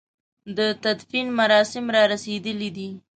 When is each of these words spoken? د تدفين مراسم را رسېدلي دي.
د 0.57 0.59
تدفين 0.83 1.27
مراسم 1.39 1.85
را 1.95 2.03
رسېدلي 2.13 2.69
دي. 2.77 2.89